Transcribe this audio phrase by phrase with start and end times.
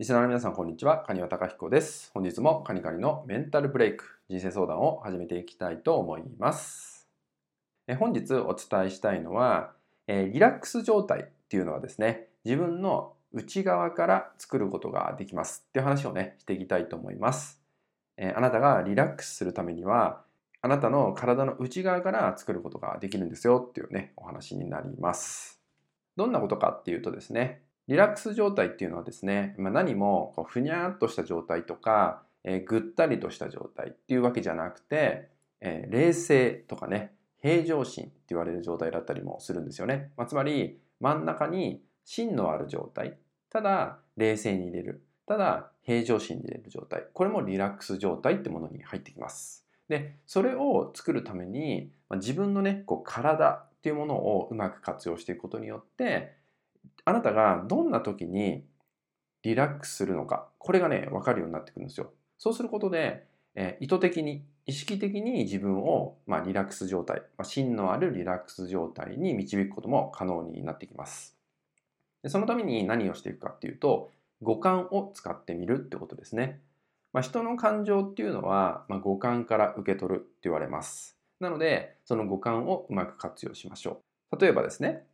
[0.00, 1.04] リスナーの皆さん、こんにちは。
[1.06, 2.10] カニワタカヒコです。
[2.14, 7.06] 本日もカニカニのメンタルブレイク、人生相談を始めていきたいと思います。
[7.86, 9.74] え本日お伝えしたいのは、
[10.06, 17.60] えリラックス状態っていうのはですね、自分の内側から作ることができますっていう話をね、していきたいと思います。
[18.16, 20.22] えあなたがリラックスするためには、
[20.62, 25.60] あなたの体の内側から作ることができるんですよっていうね、お話になります。
[26.16, 27.60] どんなことかっていうとですね、
[27.90, 35.28] リラックス状態っていうのはですね、まあ、何もこうふにゃーっとした状態とか、えー、ぐったりとした状態っていうわけじゃなくて、
[35.60, 37.12] えー、冷静とかね、
[37.42, 40.12] 平常心って言われる状態だったりもするんですよね。
[40.16, 43.18] まあ、つまり真ん中に芯のある状態、
[43.50, 49.66] ただ冷静に入れる、ただ平常心に入れる状態、これもリラックス状態ってものに入ってきます。
[49.88, 56.38] で、それを作るために、まあ、自分のね、こう体っていうものをうまく活用していくことによって、
[57.04, 58.64] あなたがどんな時に
[59.42, 62.12] リラックスするのか、これがね、わかるようになってくるんですよ。
[62.38, 71.36] そうすることで、えー、意図的に、意識的に自分を、まあ、リラックス状態、まあ、芯のあるリラックス状態に導くことも可能になってきます。
[72.22, 74.10] でそのために何をしていくかっていうと、
[74.42, 76.60] 五感を使ってみるってことですね。
[77.12, 81.16] まあ、人の感情っていうのは、まあ、五感から受け取るって言われます。
[81.40, 84.38] なので、その五感をうまく活用しましょう。
[84.38, 85.06] 例えばですね、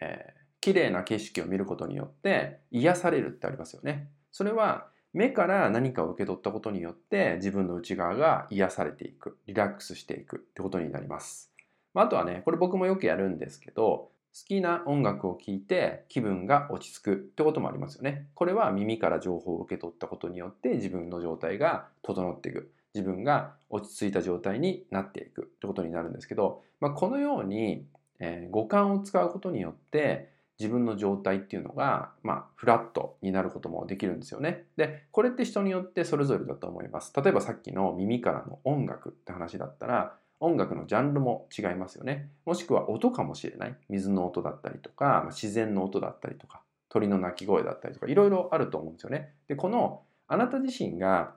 [0.00, 4.08] えー綺麗な景色を見ることによって癒されるってありますよね。
[4.30, 11.52] それは目から何かを受け取ったことによって自分の内側が癒されていく、リラックスしていくってことになります。
[11.94, 18.28] あとはね、これ僕もよくやるんですけど、好きな音楽を聴いて気分が落ち着くってこともありますよね。
[18.34, 22.72] これは耳から情報を受け取ったことによって自分の状態が整っていく。
[22.94, 27.86] 自分が落ち着いた状態になっていくってことになるんですけど、まあ、このように、
[28.18, 30.30] えー、五感を使うことによって
[30.62, 34.66] 自分の状態っていうのが、まあ、フラットになることもできるんですよね。
[34.76, 37.12] で、これって人によってそれぞれだと思います。
[37.16, 42.30] 例えばさっきの耳からの音楽って話だったら、音楽のジャンルも違いますよね。
[42.46, 43.76] もしくは音かもしれない。
[43.88, 49.34] 水の音だったりとか、自然の音だったりとか、鳥の鳴き声だったりとか、いろいろあると思うんですよね。
[49.48, 51.34] で、このあなた自身が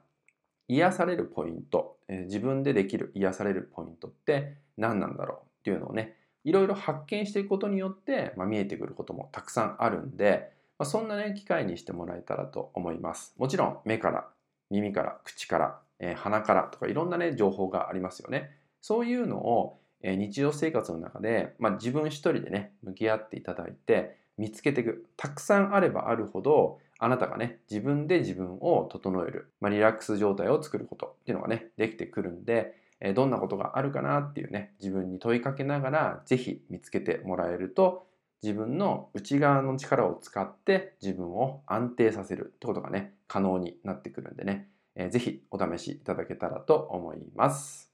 [0.67, 13.33] 癒されるポイント、え、自分でできる癒されるポイントって何なんだろうっていうのをね、いろいろ発見していくことによって、まあ、見えてくることもたくさんあるんで、まあ、そんなね、機会にしてもらえたらと思います。
[13.37, 14.27] もちろん目から、
[14.69, 18.51] 耳から、口から、えー、鼻からとかいろんなね、情報がありますよね。
[18.79, 25.05] そういうのを、えー、日常生活の中で、まあ、自分一人でね、向き合っていただいて、見つけていく。
[25.17, 32.75] たくさんあればあるほど、あなたがね、自分で自分を整える、まあ、リラックス状態を作ることっていうのがね、できてくるんで、
[33.15, 38.07] どんなことがあるかなっていうね、自分に問いかけながら、ぜひ見つけてもらえると、
[38.41, 47.91] 自分の内側の力を使って自分を安定させるってことがね、可能になってくるんでね、えー、ぜひお試しいただけたらと思います。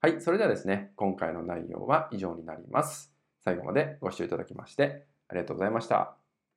[0.00, 3.14] はい、それではですね、今回の内容は以上になります。
[3.42, 6.23] 最後までご視聴いただきましてありがとうございました。